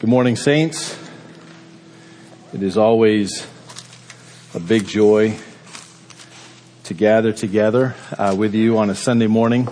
[0.00, 0.98] Good morning, Saints.
[2.54, 3.46] It is always
[4.54, 5.36] a big joy
[6.84, 9.68] to gather together uh, with you on a Sunday morning,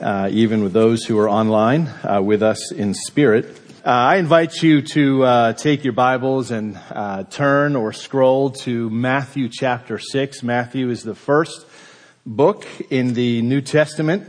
[0.00, 3.60] uh, even with those who are online uh, with us in spirit.
[3.84, 8.88] Uh, I invite you to uh, take your Bibles and uh, turn or scroll to
[8.88, 10.42] Matthew chapter 6.
[10.42, 11.66] Matthew is the first
[12.24, 14.26] book in the New Testament.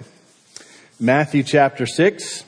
[1.00, 2.44] Matthew chapter 6.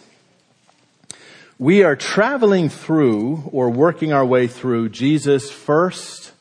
[1.63, 6.33] We are traveling through or working our way through Jesus' first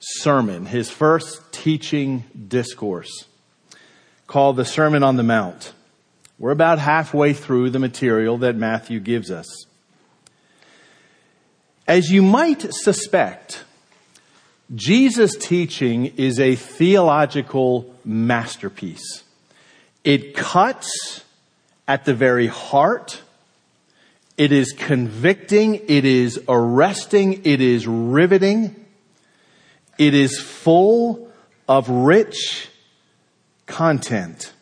[0.00, 3.26] sermon, his first teaching discourse
[4.26, 5.72] called the Sermon on the Mount.
[6.36, 9.46] We're about halfway through the material that Matthew gives us.
[11.86, 13.62] As you might suspect,
[14.74, 19.22] Jesus' teaching is a theological masterpiece.
[20.02, 21.22] It cuts
[21.86, 23.20] at the very heart
[24.36, 25.76] it is convicting.
[25.88, 27.42] It is arresting.
[27.44, 28.84] It is riveting.
[29.98, 31.30] It is full
[31.68, 32.68] of rich
[33.66, 34.52] content.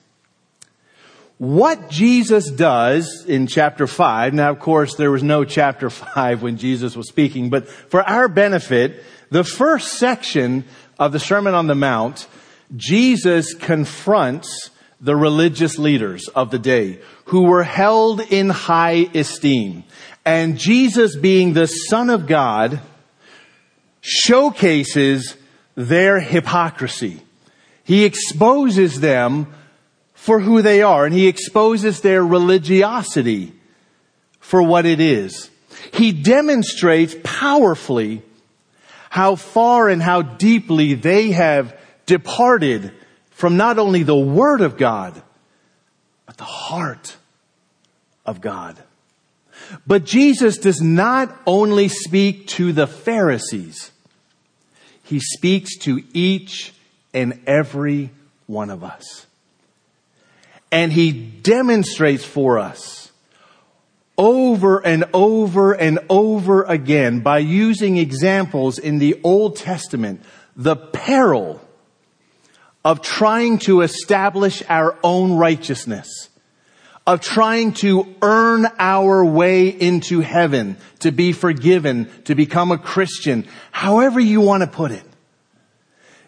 [1.38, 6.56] What Jesus does in chapter 5, now of course there was no chapter 5 when
[6.56, 10.64] Jesus was speaking, but for our benefit, the first section
[10.98, 12.28] of the Sermon on the Mount,
[12.76, 14.70] Jesus confronts
[15.02, 19.82] the religious leaders of the day who were held in high esteem.
[20.24, 22.80] And Jesus being the son of God
[24.00, 25.36] showcases
[25.74, 27.20] their hypocrisy.
[27.82, 29.52] He exposes them
[30.14, 33.52] for who they are and he exposes their religiosity
[34.38, 35.50] for what it is.
[35.92, 38.22] He demonstrates powerfully
[39.10, 42.92] how far and how deeply they have departed
[43.42, 45.20] from not only the Word of God,
[46.26, 47.16] but the heart
[48.24, 48.80] of God.
[49.84, 53.90] But Jesus does not only speak to the Pharisees,
[55.02, 56.72] He speaks to each
[57.12, 58.12] and every
[58.46, 59.26] one of us.
[60.70, 63.10] And He demonstrates for us
[64.16, 70.22] over and over and over again by using examples in the Old Testament,
[70.54, 71.60] the peril
[72.84, 76.28] of trying to establish our own righteousness,
[77.06, 83.46] of trying to earn our way into heaven, to be forgiven, to become a Christian,
[83.70, 85.04] however you want to put it.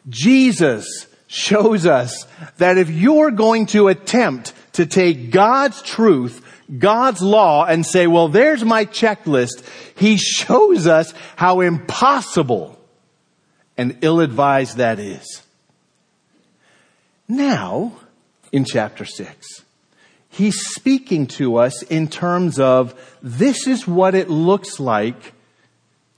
[0.08, 2.26] Jesus shows us
[2.58, 6.44] that if you're going to attempt to take God's truth,
[6.78, 9.64] God's law and say, well, there's my checklist,
[9.96, 12.78] he shows us how impossible
[13.76, 15.43] and ill-advised that is.
[17.28, 17.92] Now,
[18.52, 19.64] in chapter 6,
[20.28, 25.32] he's speaking to us in terms of this is what it looks like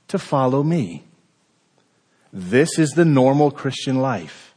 [0.09, 1.05] to follow me.
[2.33, 4.55] This is the normal Christian life.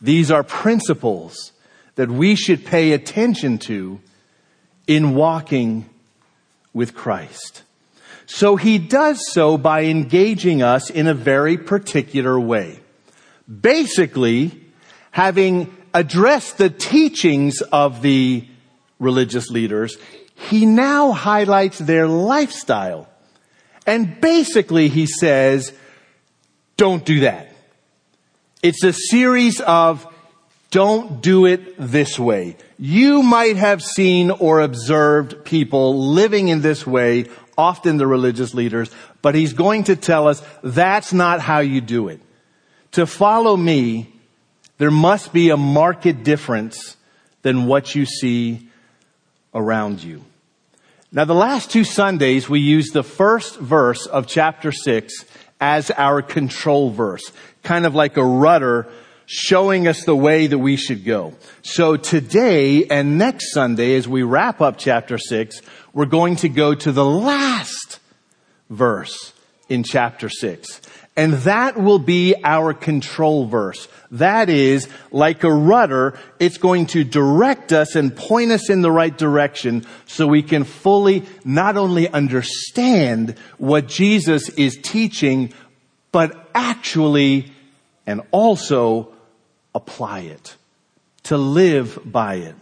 [0.00, 1.52] These are principles
[1.94, 4.00] that we should pay attention to
[4.86, 5.88] in walking
[6.72, 7.62] with Christ.
[8.26, 12.80] So he does so by engaging us in a very particular way.
[13.48, 14.63] Basically,
[15.14, 18.44] having addressed the teachings of the
[18.98, 19.96] religious leaders,
[20.34, 23.08] he now highlights their lifestyle.
[23.86, 25.72] And basically he says,
[26.76, 27.48] don't do that.
[28.60, 30.04] It's a series of
[30.72, 32.56] don't do it this way.
[32.76, 37.26] You might have seen or observed people living in this way,
[37.56, 38.90] often the religious leaders,
[39.22, 42.20] but he's going to tell us that's not how you do it.
[42.92, 44.10] To follow me
[44.78, 46.96] there must be a marked difference
[47.42, 48.68] than what you see
[49.54, 50.24] around you.
[51.12, 55.24] Now the last two Sundays we used the first verse of chapter 6
[55.60, 57.30] as our control verse,
[57.62, 58.88] kind of like a rudder
[59.26, 61.34] showing us the way that we should go.
[61.62, 65.62] So today and next Sunday as we wrap up chapter 6,
[65.92, 68.00] we're going to go to the last
[68.68, 69.32] verse
[69.68, 70.80] in chapter 6.
[71.16, 73.86] And that will be our control verse.
[74.10, 78.90] That is, like a rudder, it's going to direct us and point us in the
[78.90, 85.52] right direction so we can fully not only understand what Jesus is teaching,
[86.10, 87.52] but actually
[88.06, 89.12] and also
[89.72, 90.56] apply it,
[91.24, 92.56] to live by it.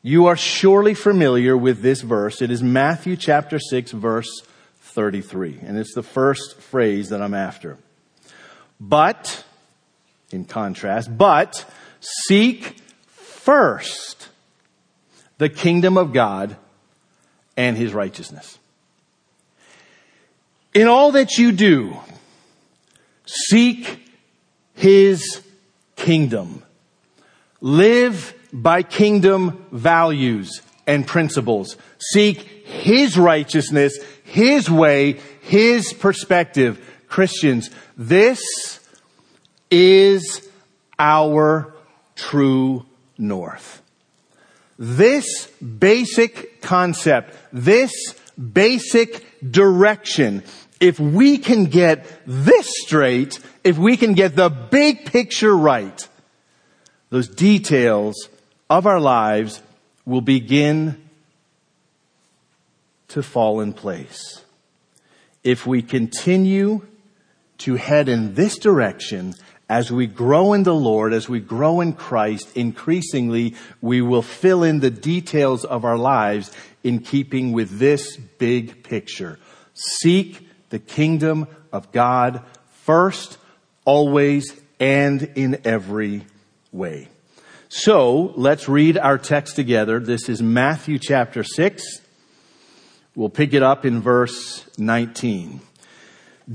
[0.00, 2.40] You are surely familiar with this verse.
[2.40, 4.42] It is Matthew chapter 6 verse
[4.98, 5.60] 33.
[5.62, 7.78] And it's the first phrase that I'm after.
[8.80, 9.44] But,
[10.32, 11.64] in contrast, but
[12.00, 14.28] seek first
[15.38, 16.56] the kingdom of God
[17.56, 18.58] and his righteousness.
[20.74, 21.96] In all that you do,
[23.24, 24.04] seek
[24.74, 25.42] his
[25.94, 26.64] kingdom.
[27.60, 31.76] Live by kingdom values and principles.
[31.98, 33.96] Seek his righteousness,
[34.28, 36.78] his way, his perspective.
[37.08, 38.40] Christians, this
[39.70, 40.46] is
[40.98, 41.74] our
[42.14, 42.84] true
[43.16, 43.82] north.
[44.78, 47.92] This basic concept, this
[48.36, 50.44] basic direction,
[50.78, 56.06] if we can get this straight, if we can get the big picture right,
[57.08, 58.28] those details
[58.68, 59.62] of our lives
[60.04, 61.07] will begin
[63.08, 64.44] to fall in place.
[65.42, 66.86] If we continue
[67.58, 69.34] to head in this direction,
[69.68, 74.62] as we grow in the Lord, as we grow in Christ, increasingly we will fill
[74.62, 76.50] in the details of our lives
[76.82, 79.38] in keeping with this big picture.
[79.74, 83.36] Seek the kingdom of God first,
[83.84, 86.24] always, and in every
[86.72, 87.08] way.
[87.68, 90.00] So let's read our text together.
[90.00, 92.00] This is Matthew chapter 6.
[93.18, 95.60] We'll pick it up in verse 19.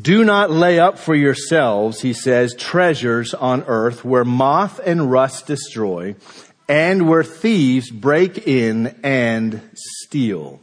[0.02, 5.46] Do not lay up for yourselves, he says, treasures on earth where moth and rust
[5.46, 6.16] destroy
[6.70, 10.62] and where thieves break in and steal.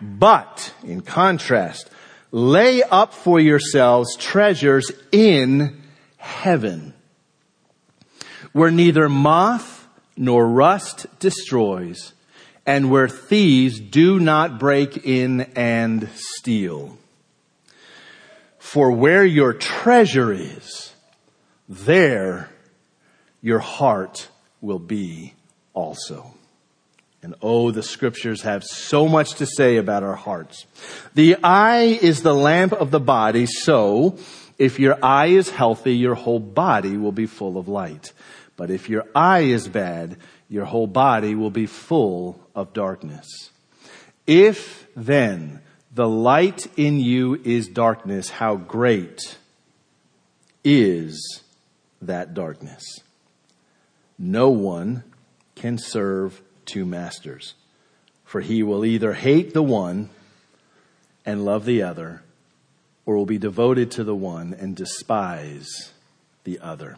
[0.00, 1.90] But, in contrast,
[2.30, 5.82] lay up for yourselves treasures in
[6.18, 6.94] heaven
[8.52, 12.13] where neither moth nor rust destroys
[12.66, 16.96] and where thieves do not break in and steal.
[18.58, 20.92] For where your treasure is,
[21.68, 22.48] there
[23.42, 24.28] your heart
[24.60, 25.34] will be
[25.74, 26.32] also.
[27.22, 30.66] And oh, the scriptures have so much to say about our hearts.
[31.14, 34.18] The eye is the lamp of the body, so
[34.58, 38.12] if your eye is healthy, your whole body will be full of light.
[38.56, 40.16] But if your eye is bad,
[40.48, 43.50] your whole body will be full of darkness.
[44.26, 45.60] If then
[45.92, 49.38] the light in you is darkness, how great
[50.62, 51.42] is
[52.02, 53.00] that darkness?
[54.18, 55.04] No one
[55.54, 57.54] can serve two masters,
[58.24, 60.10] for he will either hate the one
[61.26, 62.22] and love the other,
[63.06, 65.92] or will be devoted to the one and despise
[66.44, 66.96] the other.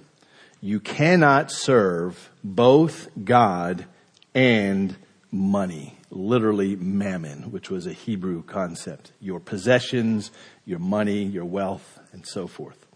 [0.61, 3.87] You cannot serve both God
[4.35, 4.97] and
[5.31, 9.13] money literally mammon, which was a Hebrew concept.
[9.21, 10.31] Your possessions,
[10.65, 12.87] your money, your wealth, and so forth.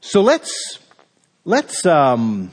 [0.00, 0.78] So let's,
[1.44, 2.50] let's, um,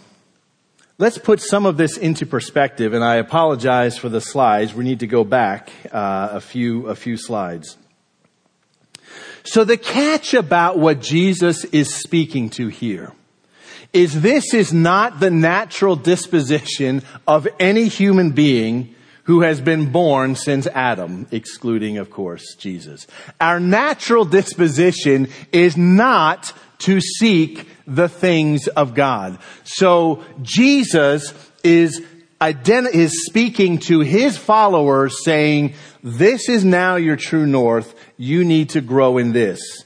[0.98, 4.74] let's put some of this into perspective, and I apologize for the slides.
[4.74, 7.78] We need to go back uh, a few, a few slides.
[9.46, 13.12] So the catch about what Jesus is speaking to here
[13.94, 18.94] is this is not the natural disposition of any human being
[19.24, 23.07] who has been born since Adam, excluding, of course, Jesus.
[23.40, 29.38] Our natural disposition is not to seek the things of God.
[29.63, 32.01] So Jesus is
[32.42, 37.96] ident- is speaking to his followers saying, this is now your true north.
[38.18, 39.83] You need to grow in this.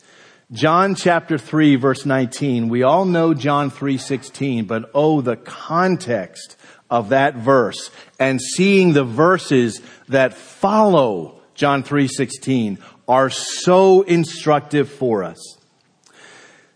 [0.53, 2.69] John chapter 3 verse 19.
[2.69, 6.55] We all know John 3:16, but oh the context
[6.89, 12.77] of that verse and seeing the verses that follow John 3:16
[13.09, 15.57] are so instructive for us.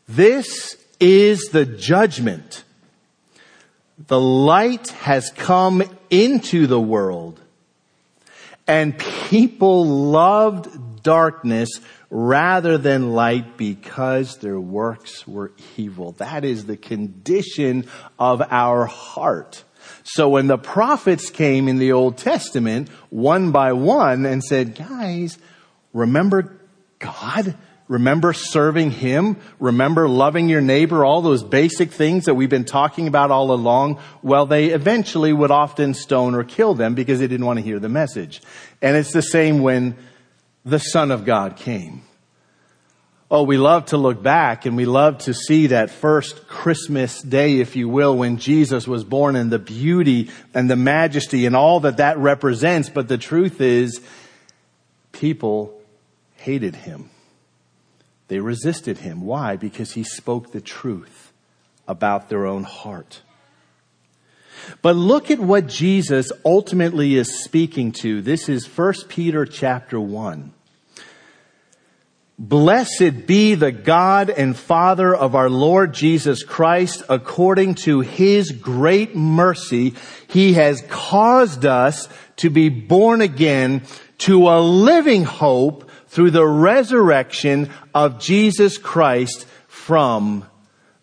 [0.06, 2.66] This is the judgment.
[4.08, 7.40] The light has come into the world
[8.68, 11.70] and people loved darkness
[12.10, 16.14] rather than light because their works were evil.
[16.14, 17.88] That is the condition
[18.20, 19.64] of our heart.
[20.04, 25.38] So when the prophets came in the Old Testament, one by one, and said, guys,
[25.94, 26.58] remember
[27.00, 27.56] God?
[27.88, 29.36] Remember serving Him?
[29.60, 31.04] Remember loving your neighbor?
[31.04, 34.00] All those basic things that we've been talking about all along?
[34.24, 37.80] Well, they eventually would often stone or kill them because they didn't want to hear
[37.80, 38.42] the message.
[38.82, 39.98] And it's the same when
[40.66, 42.04] the Son of God came.
[43.30, 47.60] Oh, we love to look back and we love to see that first Christmas day,
[47.60, 51.80] if you will, when Jesus was born and the beauty and the majesty and all
[51.80, 52.90] that that represents.
[52.90, 54.02] But the truth is,
[55.14, 55.82] people
[56.36, 57.10] hated him.
[58.28, 59.22] They resisted him.
[59.22, 59.56] Why?
[59.56, 61.32] Because he spoke the truth
[61.88, 63.22] about their own heart.
[64.82, 68.22] But look at what Jesus ultimately is speaking to.
[68.22, 70.54] This is 1 Peter chapter 1.
[72.40, 77.04] Blessed be the God and Father of our Lord Jesus Christ.
[77.08, 79.94] According to his great mercy,
[80.28, 83.84] he has caused us to be born again
[84.20, 90.46] to a living hope through the resurrection of Jesus Christ from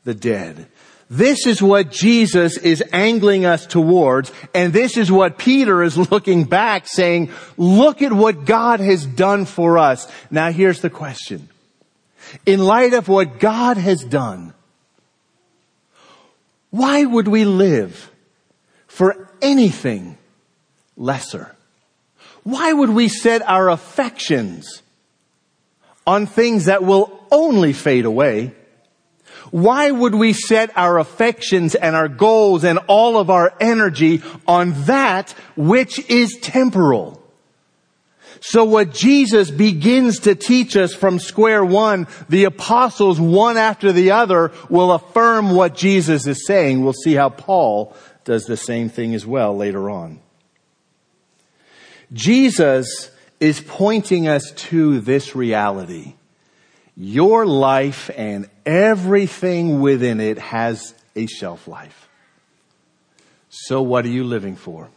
[0.02, 0.66] the dead.
[1.10, 6.44] This is what Jesus is angling us towards, and this is what Peter is looking
[6.44, 10.10] back saying, look at what God has done for us.
[10.30, 11.48] Now here's the question.
[12.44, 14.52] In light of what God has done,
[16.70, 18.10] why would we live
[18.86, 20.18] for anything
[20.96, 21.56] lesser?
[22.42, 24.82] Why would we set our affections
[26.06, 28.52] on things that will only fade away?
[29.50, 34.84] Why would we set our affections and our goals and all of our energy on
[34.84, 37.18] that which is temporal?
[38.40, 44.12] So what Jesus begins to teach us from square one, the apostles one after the
[44.12, 46.82] other will affirm what Jesus is saying.
[46.84, 50.20] We'll see how Paul does the same thing as well later on.
[52.12, 56.14] Jesus is pointing us to this reality.
[56.96, 62.06] Your life and everything within it has a shelf life.
[63.48, 64.90] So what are you living for?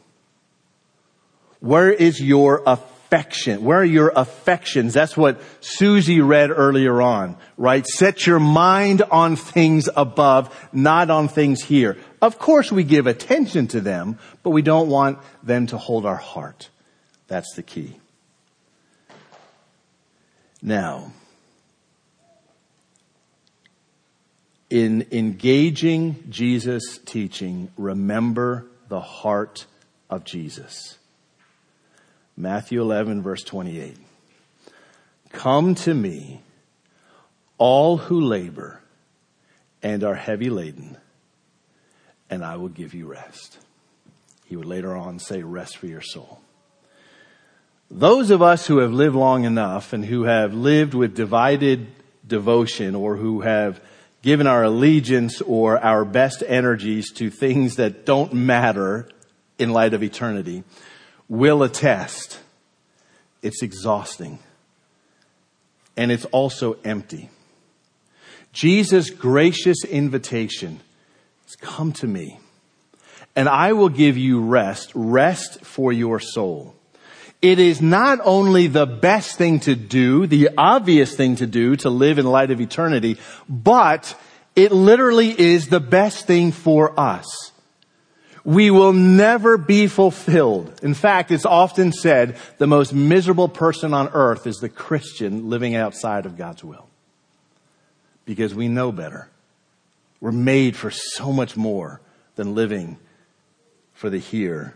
[1.61, 3.63] Where is your affection?
[3.63, 4.93] Where are your affections?
[4.93, 7.87] That's what Susie read earlier on, right?
[7.87, 11.97] Set your mind on things above, not on things here.
[12.21, 16.17] Of course we give attention to them, but we don't want them to hold our
[16.17, 16.69] heart.
[17.27, 17.95] That's the key.
[20.61, 21.13] Now,
[24.71, 29.65] in engaging Jesus' teaching, remember the heart
[30.09, 30.97] of Jesus.
[32.37, 33.97] Matthew 11 verse 28.
[35.33, 36.41] Come to me,
[37.57, 38.81] all who labor
[39.83, 40.95] and are heavy laden,
[42.29, 43.57] and I will give you rest.
[44.45, 46.39] He would later on say, rest for your soul.
[47.89, 51.87] Those of us who have lived long enough and who have lived with divided
[52.25, 53.81] devotion or who have
[54.21, 59.07] given our allegiance or our best energies to things that don't matter
[59.57, 60.63] in light of eternity
[61.27, 62.39] will attest
[63.41, 64.39] it's exhausting
[65.97, 67.29] and it's also empty.
[68.53, 70.81] Jesus' gracious invitation
[71.47, 72.39] is come to me
[73.35, 76.75] and I will give you rest, rest for your soul.
[77.41, 81.89] It is not only the best thing to do, the obvious thing to do to
[81.89, 83.17] live in light of eternity,
[83.49, 84.15] but
[84.55, 87.51] it literally is the best thing for us.
[88.43, 90.79] We will never be fulfilled.
[90.83, 95.75] In fact, it's often said the most miserable person on earth is the Christian living
[95.75, 96.87] outside of God's will.
[98.25, 99.29] Because we know better.
[100.19, 102.01] We're made for so much more
[102.35, 102.97] than living
[103.93, 104.75] for the here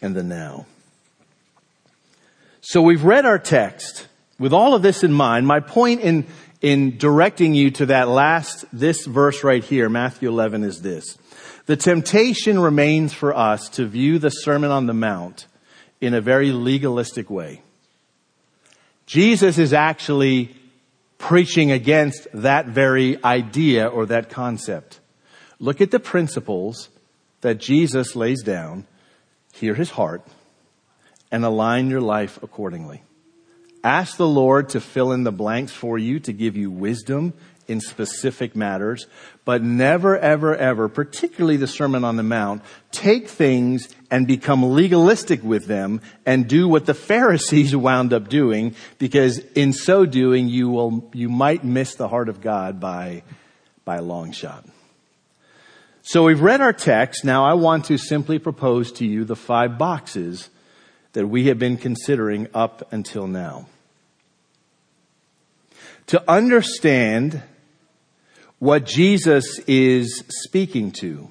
[0.00, 0.66] and the now.
[2.70, 4.08] So we've read our text
[4.38, 5.46] with all of this in mind.
[5.46, 6.26] My point in,
[6.60, 11.16] in directing you to that last, this verse right here, Matthew 11 is this.
[11.64, 15.46] The temptation remains for us to view the Sermon on the Mount
[16.02, 17.62] in a very legalistic way.
[19.06, 20.54] Jesus is actually
[21.16, 25.00] preaching against that very idea or that concept.
[25.58, 26.90] Look at the principles
[27.40, 28.86] that Jesus lays down.
[29.54, 30.20] Hear his heart
[31.30, 33.02] and align your life accordingly.
[33.84, 37.32] Ask the Lord to fill in the blanks for you, to give you wisdom
[37.68, 39.06] in specific matters,
[39.44, 45.42] but never, ever, ever, particularly the Sermon on the Mount, take things and become legalistic
[45.44, 50.70] with them and do what the Pharisees wound up doing, because in so doing, you
[50.70, 53.22] will, you might miss the heart of God by,
[53.84, 54.64] by a long shot.
[56.00, 57.22] So we've read our text.
[57.22, 60.48] Now I want to simply propose to you the five boxes
[61.18, 63.66] that we have been considering up until now.
[66.06, 67.42] To understand
[68.60, 71.28] what Jesus is speaking to,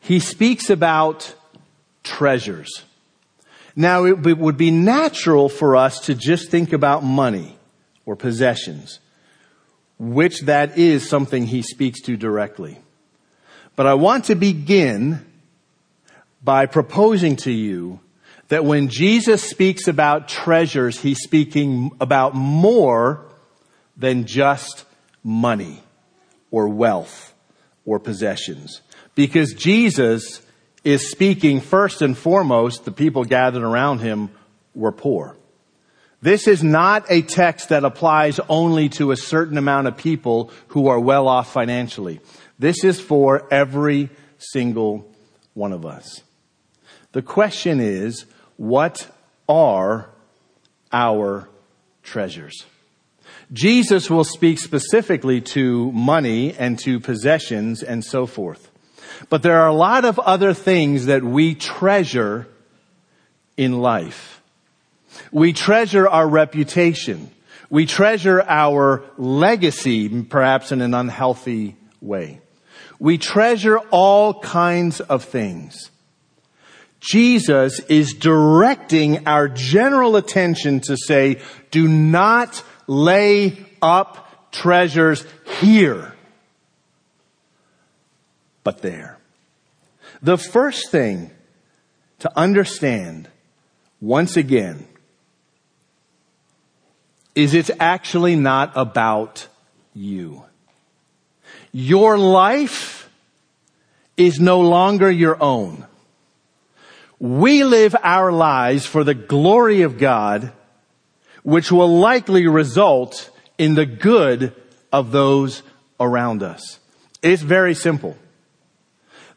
[0.00, 1.34] he speaks about
[2.02, 2.86] treasures.
[3.76, 7.54] Now, it would be natural for us to just think about money
[8.06, 8.98] or possessions,
[9.98, 12.78] which that is something he speaks to directly.
[13.76, 15.22] But I want to begin
[16.42, 18.00] by proposing to you
[18.48, 23.26] that when Jesus speaks about treasures, he's speaking about more
[23.96, 24.84] than just
[25.22, 25.82] money
[26.50, 27.34] or wealth
[27.84, 28.80] or possessions.
[29.14, 30.40] Because Jesus
[30.84, 34.30] is speaking first and foremost, the people gathered around him
[34.74, 35.36] were poor.
[36.20, 40.88] This is not a text that applies only to a certain amount of people who
[40.88, 42.20] are well off financially.
[42.58, 45.08] This is for every single
[45.54, 46.22] one of us.
[47.12, 48.26] The question is,
[48.58, 49.08] what
[49.48, 50.10] are
[50.92, 51.48] our
[52.02, 52.66] treasures?
[53.50, 58.70] Jesus will speak specifically to money and to possessions and so forth.
[59.30, 62.46] But there are a lot of other things that we treasure
[63.56, 64.42] in life.
[65.32, 67.30] We treasure our reputation.
[67.70, 72.40] We treasure our legacy, perhaps in an unhealthy way.
[72.98, 75.90] We treasure all kinds of things.
[77.00, 81.40] Jesus is directing our general attention to say,
[81.70, 85.24] do not lay up treasures
[85.60, 86.14] here,
[88.64, 89.18] but there.
[90.22, 91.30] The first thing
[92.18, 93.28] to understand,
[94.00, 94.88] once again,
[97.36, 99.46] is it's actually not about
[99.94, 100.42] you.
[101.70, 103.08] Your life
[104.16, 105.86] is no longer your own.
[107.18, 110.52] We live our lives for the glory of God,
[111.42, 114.54] which will likely result in the good
[114.92, 115.62] of those
[115.98, 116.78] around us.
[117.22, 118.16] It's very simple.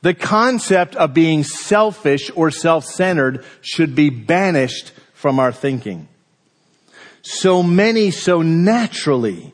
[0.02, 6.08] The concept of being selfish or self-centered should be banished from our thinking
[7.22, 9.54] so many so naturally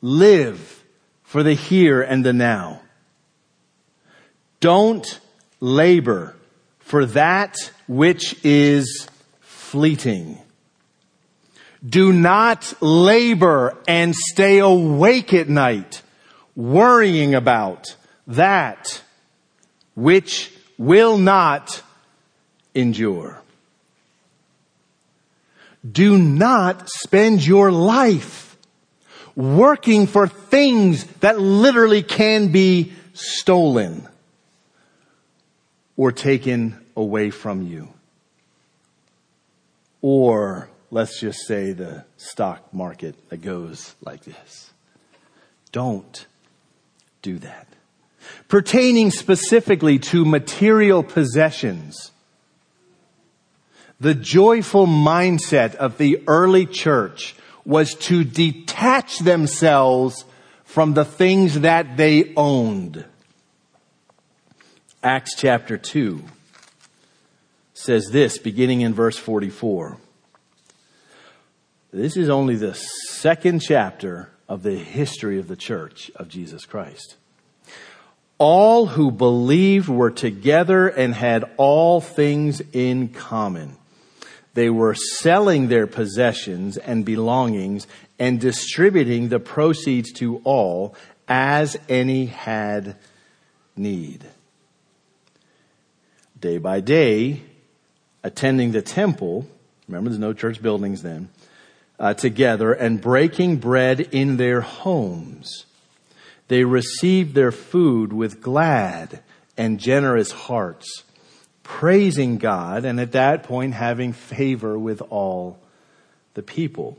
[0.00, 0.84] live
[1.22, 2.80] for the here and the now.
[4.60, 5.20] Don't
[5.60, 6.34] labor
[6.84, 7.56] for that
[7.88, 9.08] which is
[9.40, 10.38] fleeting.
[11.86, 16.02] Do not labor and stay awake at night
[16.54, 19.02] worrying about that
[19.94, 21.82] which will not
[22.74, 23.40] endure.
[25.90, 28.56] Do not spend your life
[29.34, 34.06] working for things that literally can be stolen
[35.96, 37.88] or taken away from you.
[40.02, 44.72] Or let's just say the stock market that goes like this.
[45.72, 46.26] Don't
[47.22, 47.66] do that.
[48.48, 52.12] Pertaining specifically to material possessions,
[54.00, 60.24] the joyful mindset of the early church was to detach themselves
[60.64, 63.04] from the things that they owned.
[65.04, 66.22] Acts chapter 2
[67.74, 69.98] says this, beginning in verse 44.
[71.92, 77.16] This is only the second chapter of the history of the church of Jesus Christ.
[78.38, 83.76] All who believed were together and had all things in common
[84.54, 87.86] they were selling their possessions and belongings
[88.18, 90.94] and distributing the proceeds to all
[91.28, 92.96] as any had
[93.76, 94.24] need.
[96.44, 97.40] Day by day,
[98.22, 99.46] attending the temple,
[99.88, 101.30] remember there's no church buildings then,
[101.98, 105.64] uh, together and breaking bread in their homes.
[106.48, 109.20] They received their food with glad
[109.56, 111.04] and generous hearts
[111.62, 115.58] praising God and at that point having favor with all
[116.34, 116.98] the people.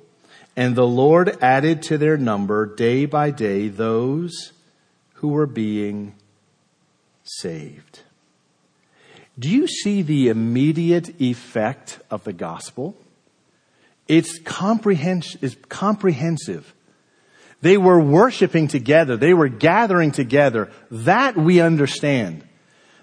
[0.56, 4.54] And the Lord added to their number day by day those
[5.14, 6.16] who were being
[7.24, 8.00] saved.
[9.38, 12.96] Do you see the immediate effect of the gospel?
[14.08, 16.74] It's, it's comprehensive.
[17.62, 19.18] They were worshiping together.
[19.18, 20.72] They were gathering together.
[20.92, 22.44] That we understand.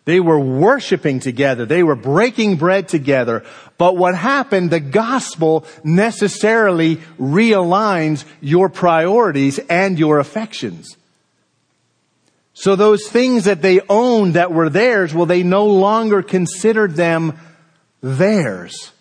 [0.05, 1.67] They were worshiping together.
[1.67, 3.45] They were breaking bread together.
[3.79, 10.97] But what happened, the gospel necessarily realigns your priorities and your affections.
[12.63, 17.37] So those things that they owned that were theirs, well, they no longer considered them
[18.01, 18.93] theirs.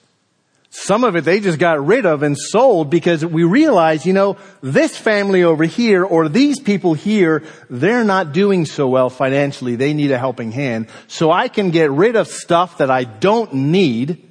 [0.71, 4.37] Some of it they just got rid of and sold because we realized, you know,
[4.61, 9.75] this family over here or these people here, they're not doing so well financially.
[9.75, 10.87] They need a helping hand.
[11.07, 14.27] So I can get rid of stuff that I don't need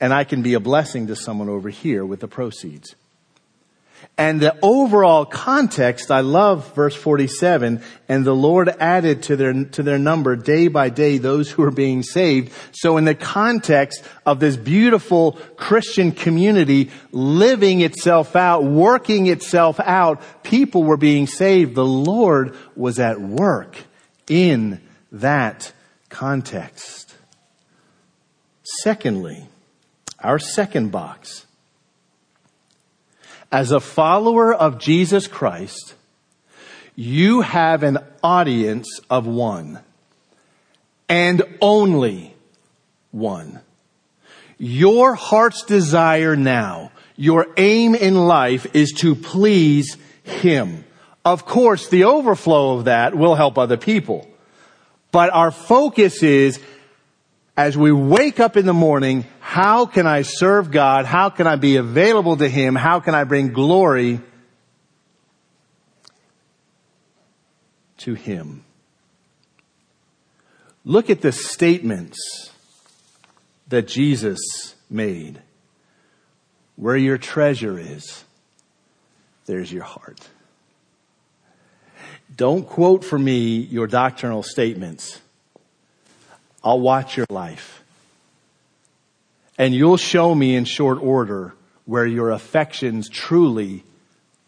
[0.00, 2.94] and I can be a blessing to someone over here with the proceeds.
[4.18, 9.82] And the overall context, I love verse 47, and the Lord added to their, to
[9.84, 12.52] their number day by day those who are being saved.
[12.72, 20.20] So in the context of this beautiful Christian community living itself out, working itself out,
[20.42, 21.76] people were being saved.
[21.76, 23.76] The Lord was at work
[24.26, 24.80] in
[25.12, 25.72] that
[26.08, 27.14] context.
[28.82, 29.46] Secondly,
[30.18, 31.46] our second box
[33.50, 35.94] As a follower of Jesus Christ,
[36.94, 39.80] you have an audience of one
[41.08, 42.34] and only
[43.10, 43.60] one.
[44.58, 50.84] Your heart's desire now, your aim in life is to please Him.
[51.24, 54.28] Of course, the overflow of that will help other people.
[55.10, 56.60] But our focus is,
[57.58, 61.06] as we wake up in the morning, how can I serve God?
[61.06, 62.76] How can I be available to Him?
[62.76, 64.20] How can I bring glory
[67.96, 68.64] to Him?
[70.84, 72.52] Look at the statements
[73.66, 75.42] that Jesus made.
[76.76, 78.22] Where your treasure is,
[79.46, 80.28] there's your heart.
[82.36, 85.20] Don't quote for me your doctrinal statements.
[86.62, 87.82] I'll watch your life.
[89.56, 93.82] And you'll show me in short order where your affections truly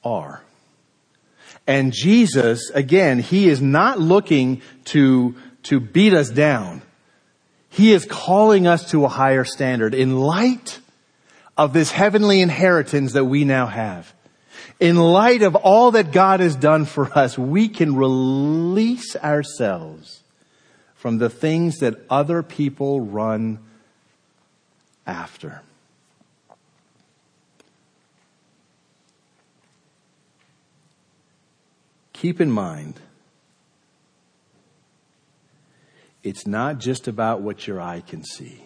[0.05, 0.43] are.
[1.67, 6.83] And Jesus, again, He is not looking to, to beat us down.
[7.69, 10.81] He is calling us to a higher standard in light
[11.57, 14.13] of this heavenly inheritance that we now have.
[14.79, 20.20] In light of all that God has done for us, we can release ourselves
[21.01, 23.59] from the things that other people run
[25.07, 25.63] after.
[32.13, 33.01] Keep in mind,
[36.23, 38.61] it's not just about what your eye can see.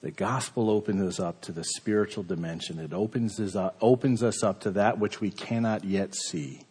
[0.00, 2.78] The gospel opens us up to the spiritual dimension.
[2.78, 6.62] It opens us, up, opens us up to that which we cannot yet see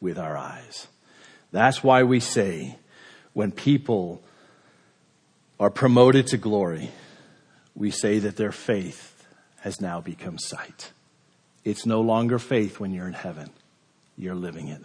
[0.00, 0.88] with our eyes.
[1.52, 2.78] That's why we say
[3.34, 4.22] when people
[5.60, 6.90] are promoted to glory,
[7.74, 9.26] we say that their faith
[9.60, 10.92] has now become sight.
[11.64, 13.50] It's no longer faith when you're in heaven.
[14.16, 14.82] You're living it.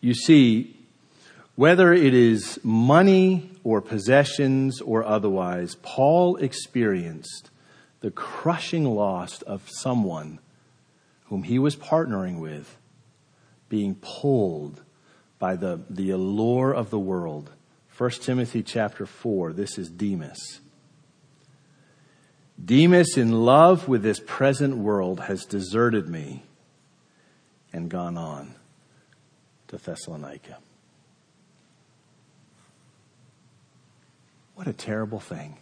[0.00, 0.76] You see,
[1.56, 7.50] whether it is money or possessions or otherwise, Paul experienced
[8.00, 10.38] the crushing loss of someone
[11.24, 12.76] whom he was partnering with
[13.68, 14.82] being pulled
[15.38, 17.50] by the, the allure of the world.
[17.96, 20.60] 1 Timothy chapter 4, this is Demas.
[22.62, 26.42] Demas, in love with this present world, has deserted me
[27.72, 28.54] and gone on
[29.68, 30.58] to Thessalonica.
[34.54, 35.58] What a terrible thing.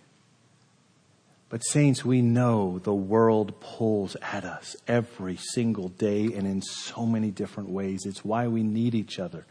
[1.48, 7.06] But, saints, we know the world pulls at us every single day and in so
[7.06, 8.06] many different ways.
[8.06, 9.46] It's why we need each other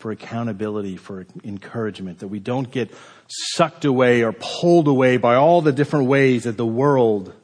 [0.00, 2.90] for accountability, for encouragement, that we don't get
[3.28, 7.34] sucked away or pulled away by all the different ways that the world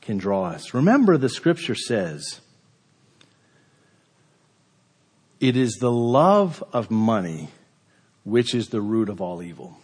[0.00, 0.74] can draw us.
[0.74, 2.40] Remember, the scripture says,
[5.38, 7.50] it is the love of money
[8.24, 9.79] which is the root of all evil.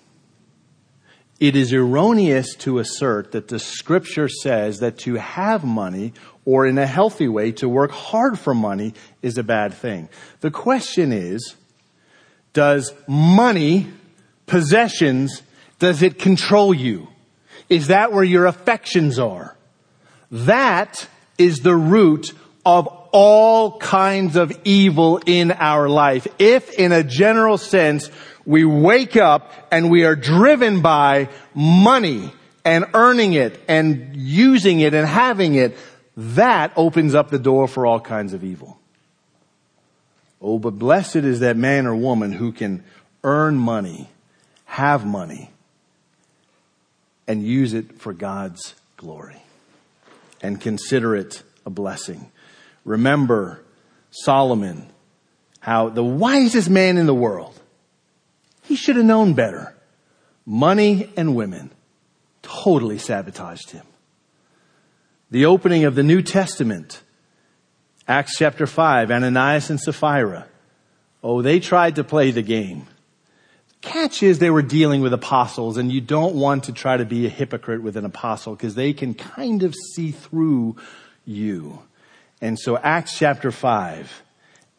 [1.38, 6.14] It is erroneous to assert that the scripture says that to have money
[6.46, 10.09] or in a healthy way to work hard for money is a bad thing.
[10.40, 11.55] The question is,
[12.55, 13.88] does money,
[14.46, 15.42] possessions,
[15.79, 17.09] does it control you?
[17.68, 19.57] Is that where your affections are?
[20.31, 22.33] That is the root
[22.64, 26.27] of all kinds of evil in our life.
[26.38, 28.11] If in a general sense,
[28.46, 32.32] we wake up and we are driven by money
[32.64, 35.76] and earning it and using it and having it,
[36.16, 38.78] that opens up the door for all kinds of evil.
[40.40, 42.85] Oh, but blessed is that man or woman who can
[43.24, 44.09] earn money,
[44.64, 45.50] have money,
[47.26, 49.42] and use it for God's glory
[50.42, 52.30] and consider it a blessing.
[52.85, 53.62] Remember
[54.11, 54.87] Solomon,
[55.61, 57.59] how the wisest man in the world,
[58.66, 59.74] he should have known better.
[60.44, 61.70] Money and women
[62.42, 63.87] totally sabotaged him.
[65.31, 67.02] The opening of the New Testament,
[68.07, 70.46] Acts chapter 5, Ananias and Sapphira.
[71.22, 72.87] Oh, they tried to play the game.
[73.81, 77.26] Catch is they were dealing with apostles and you don't want to try to be
[77.26, 80.76] a hypocrite with an apostle because they can kind of see through
[81.24, 81.83] you.
[82.40, 84.22] And so Acts chapter 5,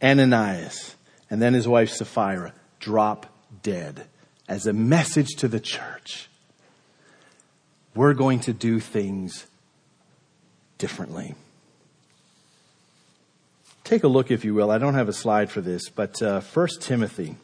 [0.02, 0.96] Ananias
[1.30, 3.28] and then his wife Sapphira drop
[4.48, 6.30] as a message to the church.
[7.96, 9.46] We're going to do things
[10.78, 11.36] differently.
[13.84, 14.70] Take a look, if you will.
[14.70, 17.36] I don't have a slide for this, but uh, 1 Timothy.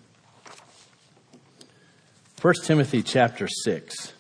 [2.42, 4.14] 1 Timothy chapter 6.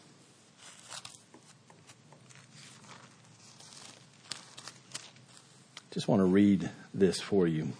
[5.91, 7.73] Just want to read this for you.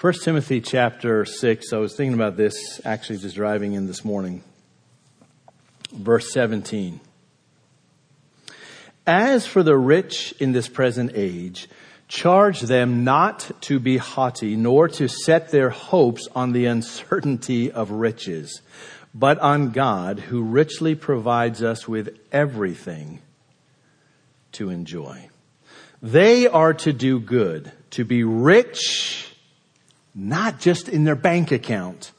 [0.00, 4.42] 1 Timothy chapter 6, I was thinking about this actually just driving in this morning.
[5.92, 7.00] Verse 17.
[9.06, 11.68] As for the rich in this present age,
[12.08, 17.90] charge them not to be haughty, nor to set their hopes on the uncertainty of
[17.90, 18.62] riches,
[19.12, 23.20] but on God, who richly provides us with everything
[24.52, 25.28] to enjoy.
[26.00, 29.29] They are to do good, to be rich
[30.14, 32.12] not just in their bank account,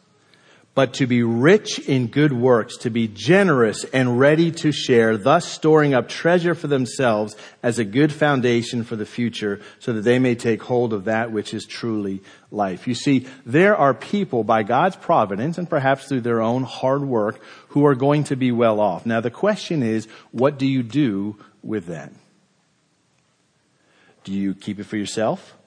[0.74, 5.46] but to be rich in good works, to be generous and ready to share, thus
[5.46, 10.18] storing up treasure for themselves as a good foundation for the future so that they
[10.18, 12.88] may take hold of that which is truly life.
[12.88, 17.42] You see, there are people by God's providence and perhaps through their own hard work
[17.70, 19.06] who are going to be well off.
[19.06, 22.14] Now the question is, what do you do with that?
[24.24, 25.58] Do you keep it for yourself?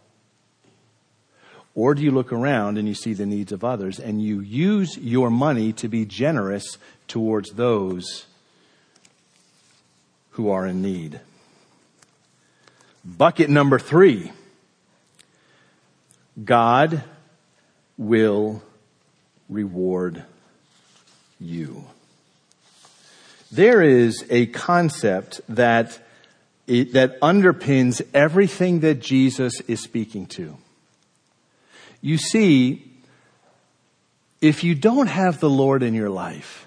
[1.74, 4.96] Or do you look around and you see the needs of others and you use
[4.96, 8.26] your money to be generous towards those
[10.30, 11.20] who are in need?
[13.04, 14.32] Bucket number three.
[16.42, 17.02] God
[17.98, 18.62] will
[19.48, 20.24] reward
[21.40, 21.84] you.
[23.52, 25.98] There is a concept that,
[26.66, 30.56] it, that underpins everything that Jesus is speaking to.
[32.04, 32.82] You see,
[34.42, 36.66] if you don't have the Lord in your life,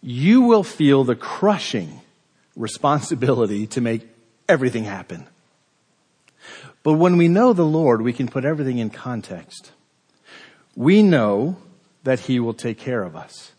[0.00, 2.00] you will feel the crushing
[2.56, 4.08] responsibility to make
[4.48, 5.26] everything happen.
[6.82, 9.70] But when we know the Lord, we can put everything in context.
[10.74, 11.58] We know
[12.04, 13.52] that He will take care of us.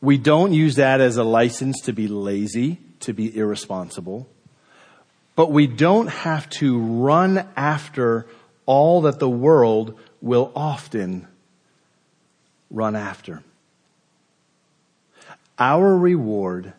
[0.00, 4.28] We don't use that as a license to be lazy, to be irresponsible.
[5.34, 8.26] But we don't have to run after
[8.66, 11.26] all that the world will often
[12.70, 13.42] run after.
[15.58, 16.74] Our reward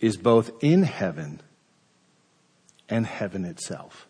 [0.00, 1.40] is both in heaven
[2.88, 4.06] and heaven itself.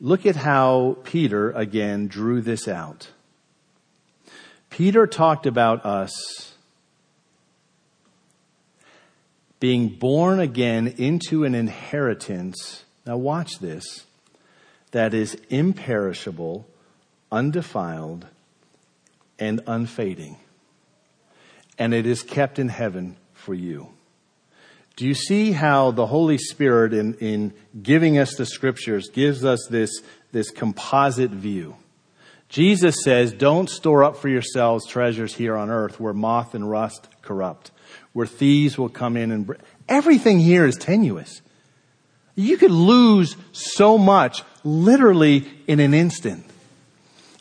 [0.00, 3.10] Look at how Peter again drew this out.
[4.68, 6.54] Peter talked about us
[9.58, 12.84] being born again into an inheritance.
[13.06, 14.06] Now watch this
[14.90, 16.66] that is imperishable,
[17.30, 18.26] undefiled,
[19.38, 20.36] and unfading.
[21.78, 23.88] And it is kept in heaven for you.
[24.96, 29.66] Do you see how the Holy Spirit in, in giving us the scriptures gives us
[29.70, 31.76] this, this composite view?
[32.50, 37.08] Jesus says, don't store up for yourselves treasures here on earth where moth and rust
[37.22, 37.70] corrupt,
[38.12, 39.54] where thieves will come in and, br-
[39.88, 41.40] everything here is tenuous.
[42.34, 46.44] You could lose so much literally in an instant.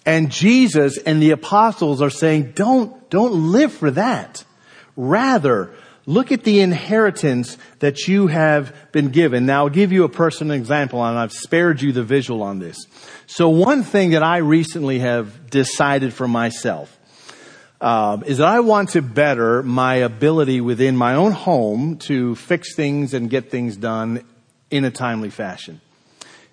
[0.05, 4.43] And Jesus and the apostles are saying, don't, don't live for that.
[4.95, 5.71] Rather,
[6.05, 9.45] look at the inheritance that you have been given.
[9.45, 12.77] Now I'll give you a personal example and I've spared you the visual on this.
[13.27, 16.95] So one thing that I recently have decided for myself
[17.81, 22.75] um, is that I want to better my ability within my own home to fix
[22.75, 24.23] things and get things done
[24.71, 25.81] in a timely fashion.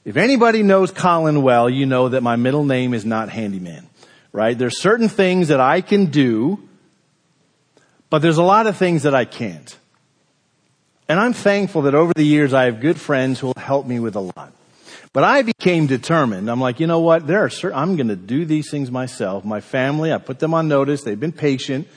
[0.05, 3.89] If anybody knows Colin well, you know that my middle name is not handyman,
[4.33, 4.57] right?
[4.57, 6.61] There's certain things that I can do,
[8.09, 9.77] but there's a lot of things that I can't.
[11.09, 13.99] And I'm thankful that over the years I have good friends who will help me
[13.99, 14.53] with a lot.
[15.13, 16.51] But I became determined.
[16.51, 17.27] I'm like, you know what?
[17.27, 19.45] There are certain, I'm going to do these things myself.
[19.45, 21.03] My family, I put them on notice.
[21.03, 21.89] They've been patient.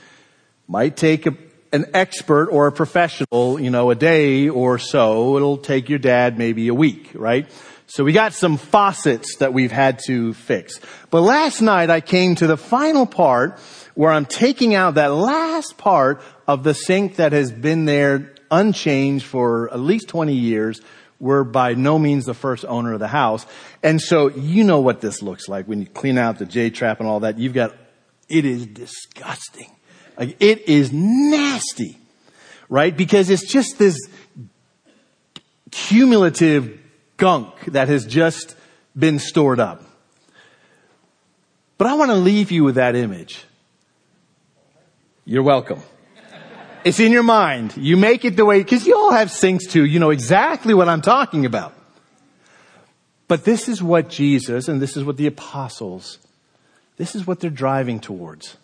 [0.68, 1.36] Might take a,
[1.72, 5.36] an expert or a professional, you know, a day or so.
[5.38, 7.50] It'll take your dad maybe a week, right?
[7.88, 10.80] So we got some faucets that we've had to fix.
[11.10, 13.60] But last night I came to the final part
[13.96, 19.26] where I'm taking out that last part of the sink that has been there unchanged
[19.26, 20.82] for at least 20 years.
[21.20, 23.46] We're by no means the first owner of the house.
[23.82, 27.00] And so you know what this looks like when you clean out the J trap
[27.00, 27.40] and all that.
[27.40, 27.76] You've got,
[28.28, 29.72] it is disgusting.
[30.20, 31.98] Like it is nasty,
[32.68, 32.96] right?
[32.96, 33.98] Because it's just this
[35.72, 36.78] cumulative
[37.16, 38.56] gunk that has just
[38.98, 39.82] been stored up.
[41.78, 43.46] But I want to leave you with that image.
[45.24, 45.82] You're welcome.
[46.84, 47.78] It's in your mind.
[47.78, 49.86] You make it the way, cause you all have sinks too.
[49.86, 51.74] You know exactly what I'm talking about.
[53.30, 56.20] But this is what Jesus and this is what the apostles,
[56.98, 58.58] this is what they're driving towards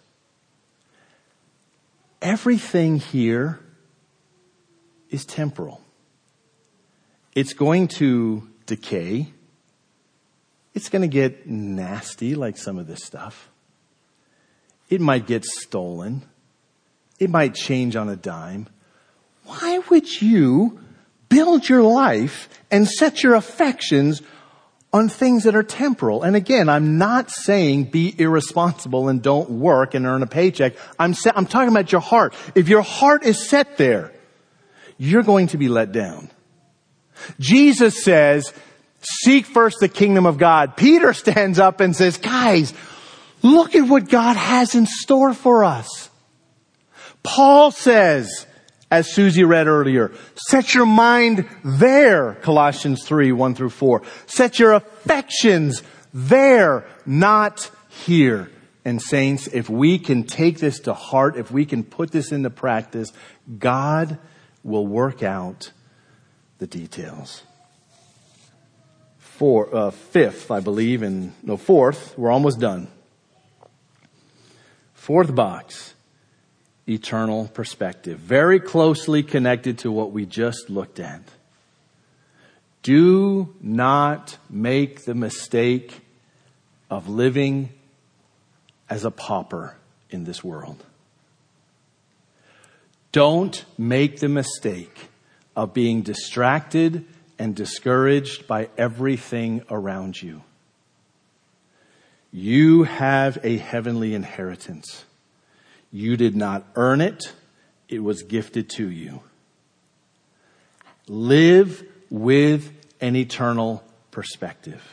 [2.21, 3.59] everything here
[5.09, 5.81] is temporal.
[7.33, 9.33] It's going to decay.
[10.73, 13.49] It's going to get nasty like some of this stuff.
[14.89, 16.23] It might get stolen.
[17.19, 18.67] It might change on a dime.
[19.45, 20.79] Why would you
[21.29, 24.21] build your life and set your affections
[24.95, 26.23] on things that are temporal.
[26.23, 30.75] And again, I'm not saying be irresponsible and don't work and earn a paycheck.
[30.97, 32.33] I'm, I'm talking about your heart.
[32.55, 34.13] If your heart is set there,
[34.97, 36.29] you're going to be let down.
[37.41, 38.53] Jesus says,
[39.01, 40.77] seek first the kingdom of God.
[40.77, 42.73] Peter stands up and says, guys,
[43.41, 46.09] look at what God has in store for us.
[47.21, 48.45] Paul says,
[48.91, 50.11] as Susie read earlier.
[50.35, 54.01] Set your mind there, Colossians 3, 1 through 4.
[54.27, 58.51] Set your affections there, not here.
[58.83, 62.51] And saints, if we can take this to heart, if we can put this into
[62.51, 63.11] practice,
[63.57, 64.19] God
[64.63, 65.71] will work out
[66.59, 67.41] the details.
[69.17, 72.87] Four, uh, fifth, I believe, and no, fourth, we're almost done.
[74.93, 75.94] Fourth box
[76.87, 81.21] eternal perspective, very closely connected to what we just looked at.
[82.83, 86.01] Do not make the mistake
[86.89, 87.69] of living
[88.89, 89.75] as a pauper
[90.11, 90.83] in this world.
[93.11, 95.09] Don't make the mistake
[95.55, 97.05] of being distracted
[97.39, 100.43] and discouraged by everything around you.
[102.31, 105.05] You have a heavenly inheritance.
[105.95, 107.31] You did not earn it.
[107.87, 109.21] It was gifted to you.
[111.07, 113.81] Live with an eternal
[114.11, 114.83] perspective.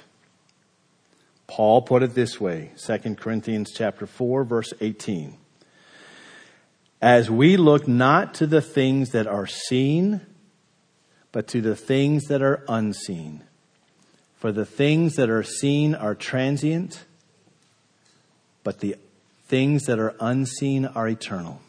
[1.49, 5.37] Paul put it this way, 2 Corinthians chapter 4 verse 18.
[7.01, 10.21] As we look not to the things that are seen,
[11.33, 13.43] but to the things that are unseen.
[14.37, 17.03] For the things that are seen are transient,
[18.63, 18.95] but the
[19.53, 21.61] things that are unseen are eternal.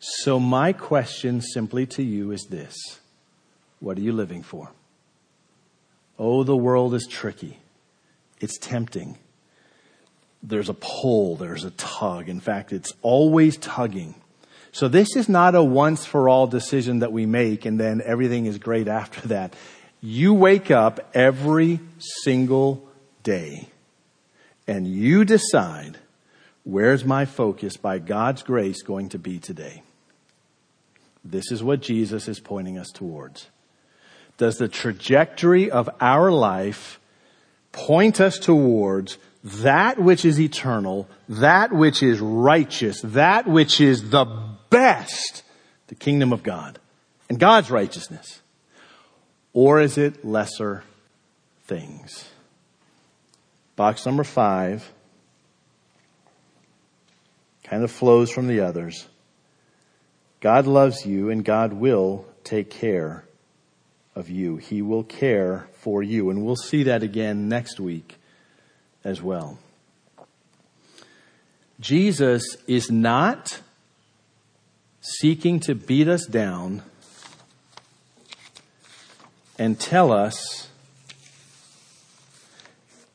[0.00, 2.74] So, my question simply to you is this
[3.78, 4.72] What are you living for?
[6.18, 7.58] Oh, the world is tricky.
[8.40, 9.16] It's tempting.
[10.42, 12.28] There's a pull, there's a tug.
[12.28, 14.16] In fact, it's always tugging.
[14.72, 18.46] So, this is not a once for all decision that we make and then everything
[18.46, 19.54] is great after that.
[20.00, 21.78] You wake up every
[22.24, 22.88] single
[23.22, 23.68] day
[24.66, 25.96] and you decide
[26.64, 29.82] Where's my focus by God's grace going to be today?
[31.24, 33.48] This is what Jesus is pointing us towards.
[34.36, 36.98] Does the trajectory of our life
[37.72, 44.24] point us towards that which is eternal, that which is righteous, that which is the
[44.70, 45.42] best,
[45.88, 46.78] the kingdom of God
[47.28, 48.40] and God's righteousness?
[49.52, 50.84] Or is it lesser
[51.64, 52.28] things?
[53.76, 54.90] Box number five
[57.70, 59.06] kind of flows from the others.
[60.40, 63.24] God loves you and God will take care
[64.16, 64.56] of you.
[64.56, 66.30] He will care for you.
[66.30, 68.16] And we'll see that again next week
[69.04, 69.56] as well.
[71.78, 73.60] Jesus is not
[75.00, 76.82] seeking to beat us down
[79.60, 80.68] and tell us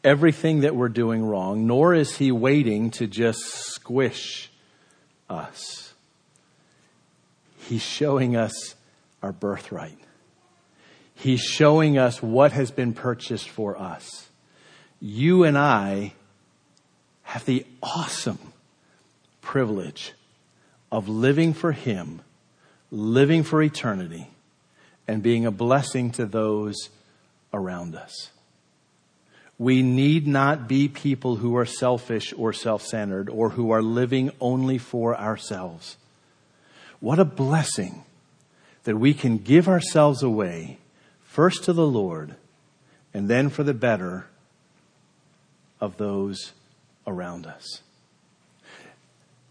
[0.01, 4.49] everything that we're doing wrong, nor is he waiting to just squish
[5.29, 5.93] us.
[7.67, 8.73] He's showing us
[9.21, 9.99] our birthright.
[11.13, 14.27] He's showing us what has been purchased for us.
[14.99, 16.13] You and I
[17.21, 18.39] have the awesome
[19.41, 20.13] privilege
[20.91, 22.21] of living for Him,
[22.89, 24.31] living for eternity,
[25.07, 26.89] and being a blessing to those
[27.53, 28.31] around us.
[29.57, 34.77] We need not be people who are selfish or self-centered or who are living only
[34.77, 35.95] for ourselves.
[36.99, 38.03] What a blessing
[38.83, 40.77] that we can give ourselves away
[41.23, 42.35] first to the Lord
[43.13, 44.27] and then for the better
[45.79, 46.51] of those
[47.07, 47.81] around us.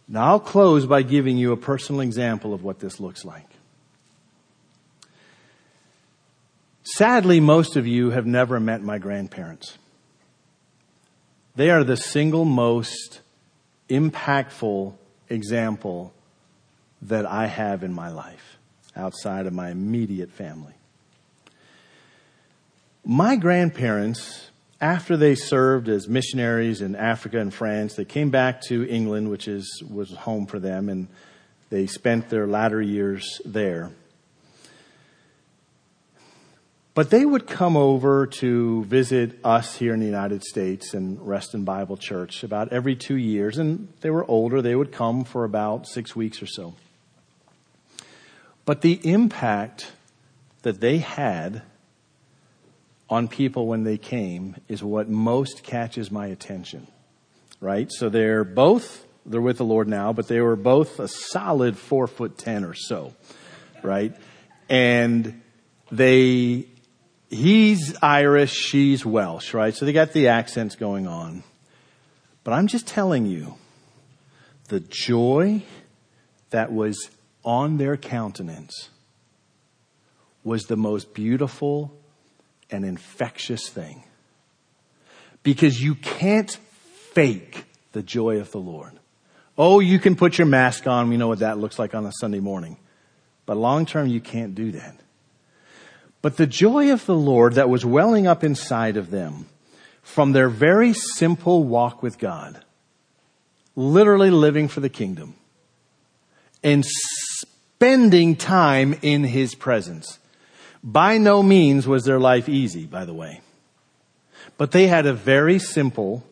[0.07, 3.49] Now I'll close by giving you a personal example of what this looks like.
[6.83, 9.79] Sadly, most of you have never met my grandparents.
[11.57, 13.21] They are the single most
[13.89, 14.95] impactful
[15.29, 16.13] example
[17.03, 18.59] that I have in my life
[18.97, 20.75] outside of my immediate family.
[23.05, 24.51] My grandparents,
[24.81, 29.47] after they served as missionaries in Africa and France, they came back to England, which
[29.47, 31.09] is, was home for them, and
[31.71, 33.91] they spent their latter years there.
[36.95, 41.49] But they would come over to visit us here in the United States and Rest
[41.49, 43.59] Reston Bible Church about every two years.
[43.59, 44.63] And they were older.
[44.63, 46.75] They would come for about six weeks or so.
[48.65, 49.91] But the impact
[50.63, 51.63] that they had
[53.11, 56.87] on people when they came is what most catches my attention.
[57.61, 57.91] Right?
[57.91, 62.07] So they're both, they're with the Lord now, but they were both a solid four
[62.07, 63.15] foot ten or so.
[63.83, 64.15] Right?
[64.69, 65.43] And
[65.91, 66.69] they
[67.35, 69.75] he's Irish, she's Welsh, right?
[69.75, 71.43] So they got the accents going on.
[72.45, 73.55] But I'm just telling you,
[74.69, 75.63] the joy
[76.51, 77.11] that was
[77.45, 78.91] on their countenance
[80.43, 81.93] was the most beautiful
[82.71, 84.05] and infectious thing.
[85.43, 86.51] Because you can't
[87.13, 88.93] fake the joy of the Lord.
[89.57, 91.09] Oh, you can put your mask on.
[91.09, 92.77] We know what that looks like on a Sunday morning.
[93.47, 94.97] But long term, you can't do that.
[96.25, 99.45] But the joy of the Lord that was welling up inside of them
[100.01, 102.65] from their very simple walk with God,
[103.77, 105.35] literally living for the kingdom,
[106.63, 110.19] and spending time in His presence.
[110.83, 113.43] By no means was their life easy, by the way.
[114.57, 116.25] But they had a very simple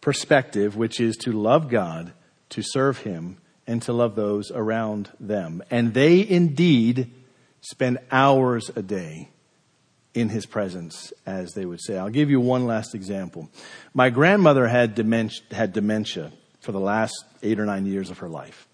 [0.00, 2.10] perspective, which is to love God,
[2.48, 3.36] to serve Him,
[3.68, 5.62] and to love those around them.
[5.70, 7.12] And they indeed
[7.70, 9.28] spend hours a day
[10.14, 11.98] in his presence, as they would say.
[11.98, 13.50] I'll give you one last example.
[13.92, 18.28] My grandmother had dementia, had dementia for the last eight or nine years of her
[18.28, 18.68] life.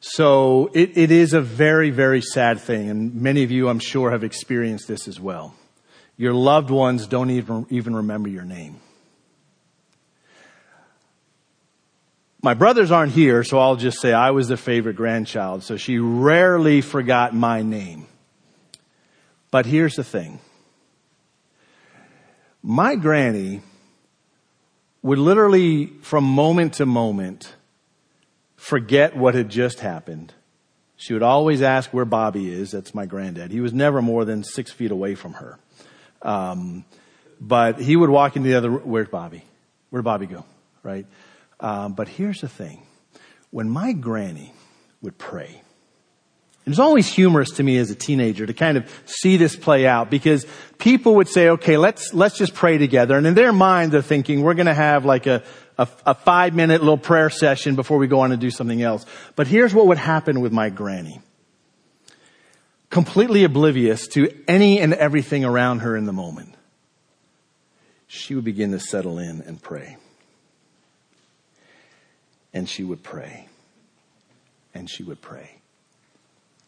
[0.00, 4.12] So it, it is a very, very sad thing, and many of you, I'm sure,
[4.12, 5.54] have experienced this as well.
[6.16, 8.80] Your loved ones don't even, even remember your name.
[12.40, 15.98] My brothers aren't here, so I'll just say I was the favorite grandchild, so she
[15.98, 18.06] rarely forgot my name.
[19.50, 20.38] But here's the thing.
[22.62, 23.62] My granny
[25.02, 27.54] would literally, from moment to moment,
[28.56, 30.32] forget what had just happened.
[30.96, 32.72] She would always ask where Bobby is.
[32.72, 33.50] That's my granddad.
[33.50, 35.58] He was never more than six feet away from her.
[36.22, 36.84] Um,
[37.40, 39.44] but he would walk into the other, where's Bobby?
[39.90, 40.44] Where'd Bobby go?
[40.82, 41.06] Right?
[41.60, 42.82] Um, but here's the thing.
[43.50, 44.52] When my granny
[45.00, 45.62] would pray,
[46.68, 49.86] it was always humorous to me as a teenager to kind of see this play
[49.86, 50.46] out because
[50.76, 53.16] people would say, okay, let's, let's just pray together.
[53.16, 55.42] And in their mind, they're thinking we're going to have like a,
[55.78, 59.06] a, a five minute little prayer session before we go on and do something else.
[59.34, 61.22] But here's what would happen with my granny.
[62.90, 66.54] Completely oblivious to any and everything around her in the moment.
[68.08, 69.96] She would begin to settle in and pray
[72.52, 73.48] and she would pray.
[74.74, 75.58] And she would pray.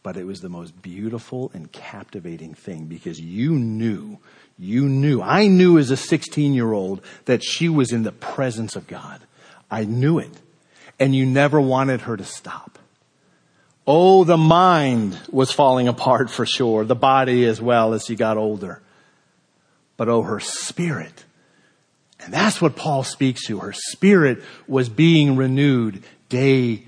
[0.02, 4.18] But it was the most beautiful and captivating thing because you knew,
[4.58, 8.76] you knew, I knew as a 16 year old that she was in the presence
[8.76, 9.20] of God.
[9.70, 10.32] I knew it.
[10.98, 12.78] And you never wanted her to stop.
[13.86, 18.36] Oh, the mind was falling apart for sure, the body as well as she got
[18.36, 18.82] older.
[19.96, 21.24] But oh, her spirit
[22.22, 23.60] and that's what Paul speaks to.
[23.60, 26.84] Her spirit was being renewed day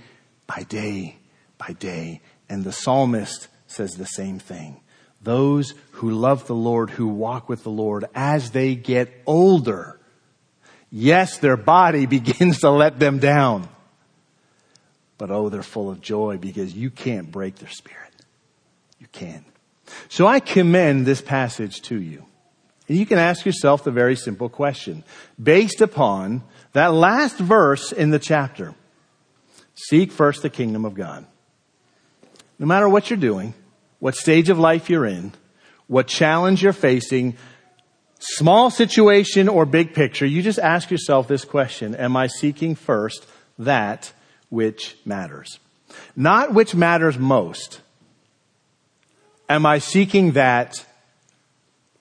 [0.46, 1.16] by day
[1.58, 2.20] by day.
[2.48, 4.80] And the psalmist says the same thing.
[5.22, 9.98] Those who love the Lord, who walk with the Lord as they get older,
[10.90, 13.68] yes, their body begins to let them down.
[15.18, 18.12] But oh, they're full of joy because you can't break their spirit.
[18.98, 19.44] You can't.
[20.08, 22.26] So I commend this passage to you.
[22.92, 25.02] And you can ask yourself the very simple question
[25.42, 26.42] based upon
[26.74, 28.74] that last verse in the chapter.
[29.74, 31.24] Seek first the kingdom of God.
[32.58, 33.54] No matter what you're doing,
[33.98, 35.32] what stage of life you're in,
[35.86, 37.38] what challenge you're facing,
[38.18, 41.94] small situation or big picture, you just ask yourself this question.
[41.94, 43.26] Am I seeking first
[43.58, 44.12] that
[44.50, 45.60] which matters?
[46.14, 47.80] Not which matters most.
[49.48, 50.84] Am I seeking that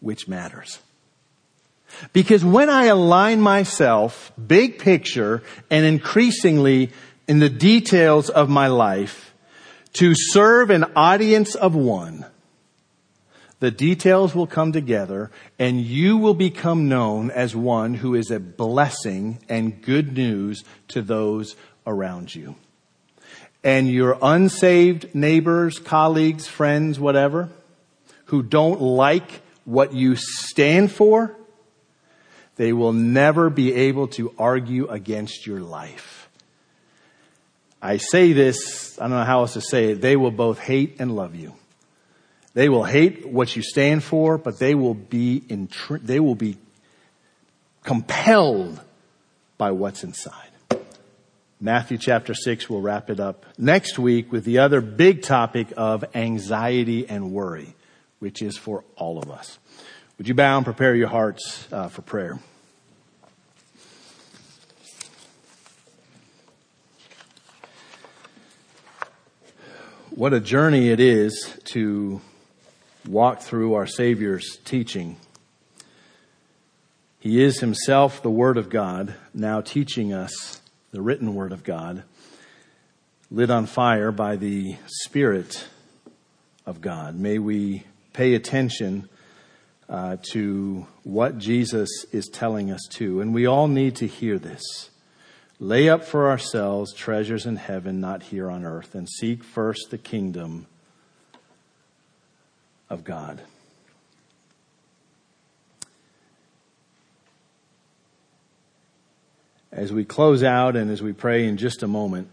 [0.02, 0.80] which matters.
[2.14, 6.91] Because when I align myself, big picture, and increasingly
[7.28, 9.34] in the details of my life,
[9.93, 12.26] to serve an audience of one,
[13.60, 15.30] the details will come together
[15.60, 21.02] and you will become known as one who is a blessing and good news to
[21.02, 22.56] those around you.
[23.64, 27.49] And your unsaved neighbors, colleagues, friends, whatever,
[28.26, 31.36] who don't like what you stand for,
[32.55, 36.30] they will never be able to argue against your life.
[37.82, 40.97] I say this, I don't know how else to say it, they will both hate
[40.99, 41.53] and love you.
[42.53, 46.57] They will hate what you stand for, but they will be intri- they will be
[47.84, 48.80] compelled
[49.57, 50.49] by what's inside.
[51.59, 56.03] Matthew chapter 6 will wrap it up next week with the other big topic of
[56.16, 57.76] anxiety and worry,
[58.22, 59.58] which is for all of us.
[60.20, 62.40] Would you bow and prepare your hearts uh, for prayer?
[70.12, 72.22] What a journey it is to
[73.08, 75.18] walk through our Savior's teaching.
[77.20, 80.62] He is himself the Word of God, now teaching us
[80.92, 82.04] the written Word of God,
[83.32, 85.66] lit on fire by the Spirit
[86.68, 87.16] of God.
[87.16, 89.07] May we pay attention
[89.89, 93.22] uh, to what Jesus is telling us to.
[93.22, 94.89] And we all need to hear this.
[95.59, 99.97] Lay up for ourselves treasures in heaven, not here on earth, and seek first the
[99.97, 100.66] kingdom
[102.89, 103.41] of God.
[109.72, 112.28] As we close out and as we pray in just a moment,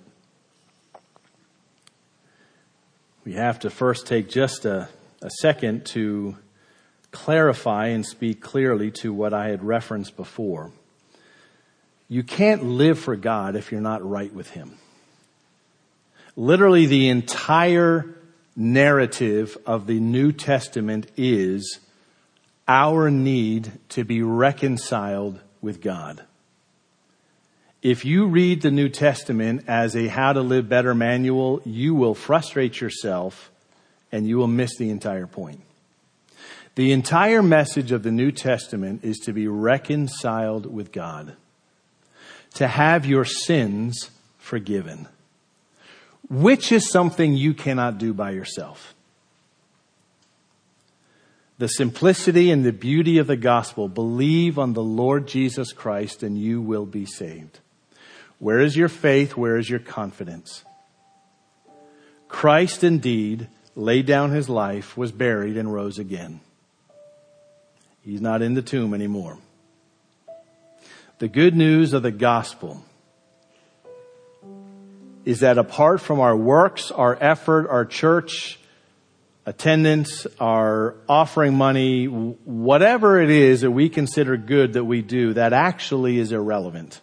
[3.25, 4.89] we have to first take just a,
[5.23, 6.37] a second to
[7.11, 10.71] clarify and speak clearly to what I had referenced before.
[12.09, 14.79] You can't live for God if you're not right with Him.
[16.37, 18.15] Literally, the entire
[18.57, 21.81] narrative of the New Testament is
[22.67, 26.23] our need to be reconciled with God.
[27.83, 32.15] If you read the New Testament as a how to live better manual, you will
[32.15, 33.51] frustrate yourself
[34.11, 35.61] and you will miss the entire point.
[36.75, 41.37] The entire message of the New Testament is to be reconciled with God,
[42.55, 45.09] to have your sins forgiven
[46.29, 48.95] which is something you cannot do by yourself.
[51.59, 53.89] The simplicity and the beauty of the gospel.
[53.89, 57.59] Believe on the Lord Jesus Christ and you will be saved.
[58.39, 59.37] Where is your faith?
[59.37, 60.65] Where is your confidence?
[62.29, 63.49] Christ indeed
[63.79, 66.41] laid down his life, was buried, and rose again.
[68.03, 69.39] He's not in the tomb anymore.
[71.21, 72.83] The good news of the gospel
[75.25, 78.59] is that apart from our works, our effort, our church
[79.47, 85.53] attendance, our offering money, whatever it is that we consider good that we do, that
[85.53, 87.01] actually is irrelevant.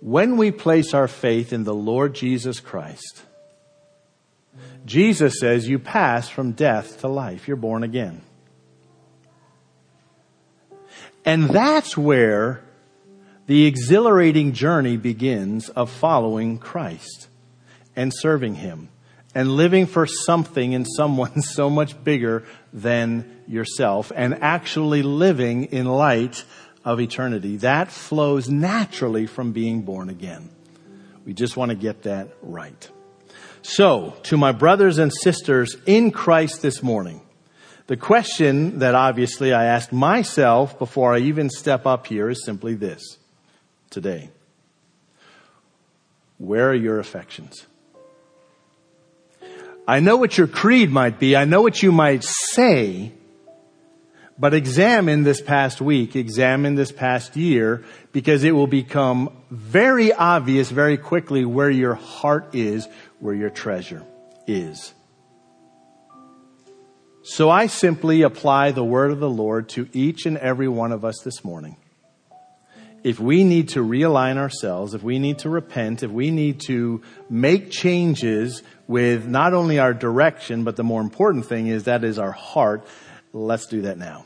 [0.00, 3.22] When we place our faith in the Lord Jesus Christ,
[4.86, 7.48] Jesus says you pass from death to life.
[7.48, 8.22] You're born again.
[11.24, 12.62] And that's where
[13.46, 17.28] the exhilarating journey begins of following Christ
[17.96, 18.88] and serving Him
[19.34, 25.86] and living for something and someone so much bigger than yourself and actually living in
[25.86, 26.44] light
[26.84, 27.56] of eternity.
[27.56, 30.48] That flows naturally from being born again.
[31.24, 32.88] We just want to get that right.
[33.62, 37.20] So, to my brothers and sisters in Christ this morning,
[37.86, 42.74] the question that obviously I asked myself before I even step up here is simply
[42.74, 43.18] this
[43.90, 44.30] today?
[46.38, 47.66] Where are your affections?
[49.88, 51.36] I know what your creed might be.
[51.36, 53.12] I know what you might say.
[54.38, 60.70] But examine this past week, examine this past year, because it will become very obvious
[60.70, 62.86] very quickly where your heart is,
[63.20, 64.04] where your treasure
[64.46, 64.94] is.
[67.22, 71.04] So I simply apply the word of the Lord to each and every one of
[71.04, 71.76] us this morning
[73.06, 77.00] if we need to realign ourselves, if we need to repent, if we need to
[77.30, 82.18] make changes with not only our direction, but the more important thing is that is
[82.18, 82.84] our heart,
[83.32, 84.24] let's do that now.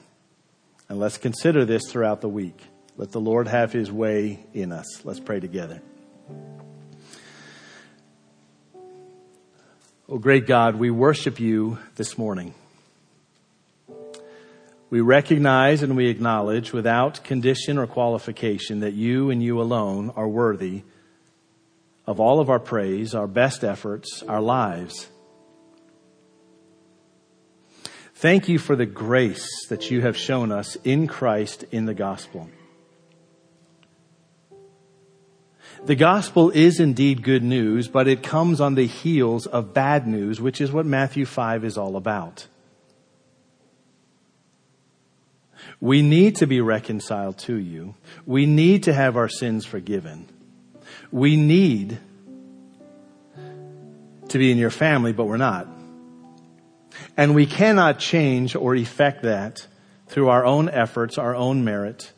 [0.89, 2.59] And let's consider this throughout the week.
[2.97, 5.05] Let the Lord have his way in us.
[5.05, 5.83] Let's pray together.
[10.13, 12.53] Oh, great God, we worship you this morning.
[14.91, 20.27] We recognize and we acknowledge without condition or qualification that you and you alone are
[20.27, 20.83] worthy
[22.09, 25.07] of all of our praise, our best efforts, our lives.
[28.17, 32.51] Thank you for the grace that you have shown us in Christ in the gospel.
[35.87, 40.41] The gospel is indeed good news, but it comes on the heels of bad news,
[40.41, 42.47] which is what Matthew 5 is all about.
[45.81, 47.95] We need to be reconciled to you.
[48.27, 50.29] We need to have our sins forgiven.
[51.11, 51.99] We need
[54.29, 55.67] to be in your family, but we're not.
[57.17, 59.67] And we cannot change or effect that
[60.07, 62.13] through our own efforts, our own merit,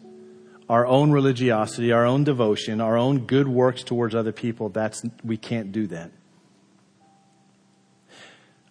[0.72, 4.70] our own religiosity, our own devotion, our own good works towards other people.
[4.70, 6.10] That's, we can't do that.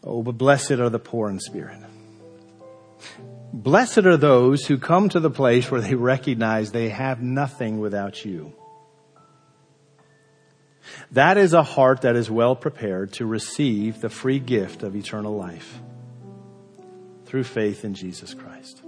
[0.03, 1.77] Oh, but blessed are the poor in spirit.
[3.53, 8.25] Blessed are those who come to the place where they recognize they have nothing without
[8.25, 8.51] you.
[11.11, 15.37] That is a heart that is well prepared to receive the free gift of eternal
[15.37, 15.79] life
[17.25, 18.80] through faith in Jesus Christ.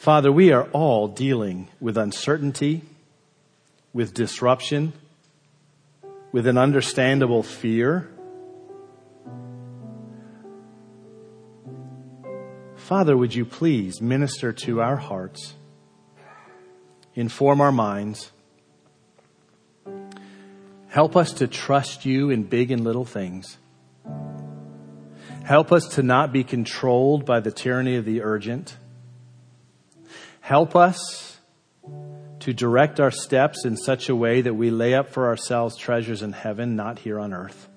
[0.00, 2.80] Father, we are all dealing with uncertainty,
[3.92, 4.94] with disruption,
[6.32, 8.08] with an understandable fear.
[12.76, 15.52] Father, would you please minister to our hearts,
[17.14, 18.32] inform our minds,
[20.88, 23.58] help us to trust you in big and little things.
[25.44, 28.78] Help us to not be controlled by the tyranny of the urgent.
[30.50, 31.38] Help us
[32.40, 36.22] to direct our steps in such a way that we lay up for ourselves treasures
[36.22, 37.68] in heaven, not here on earth.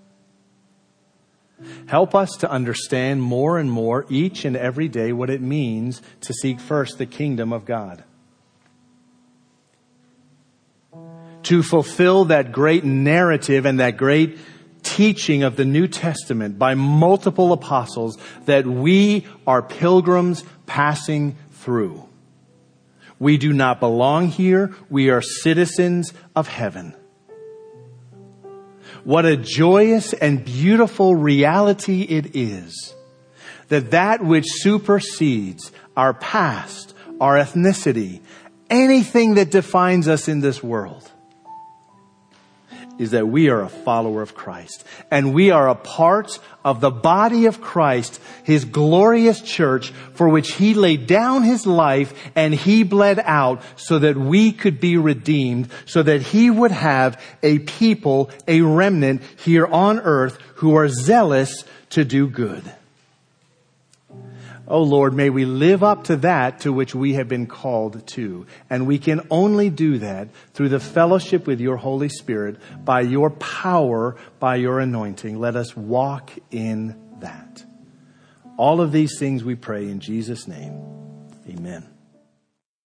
[1.85, 6.33] Help us to understand more and more each and every day what it means to
[6.33, 8.03] seek first the kingdom of God.
[11.43, 14.39] To fulfill that great narrative and that great
[14.81, 22.09] teaching of the New Testament by multiple apostles that we are pilgrims passing through.
[23.23, 24.75] We do not belong here.
[24.89, 26.93] We are citizens of heaven.
[29.05, 32.93] What a joyous and beautiful reality it is
[33.69, 38.19] that that which supersedes our past, our ethnicity,
[38.69, 41.09] anything that defines us in this world
[42.99, 46.91] is that we are a follower of Christ and we are a part of the
[46.91, 52.83] body of Christ, his glorious church for which he laid down his life and he
[52.83, 58.29] bled out so that we could be redeemed, so that he would have a people,
[58.47, 62.63] a remnant here on earth who are zealous to do good.
[64.73, 68.47] Oh Lord, may we live up to that to which we have been called to.
[68.71, 73.29] And we can only do that through the fellowship with your Holy Spirit, by your
[73.29, 75.39] power, by your anointing.
[75.39, 77.63] Let us walk in that.
[78.57, 80.73] All of these things we pray in Jesus' name.
[81.47, 81.92] Amen.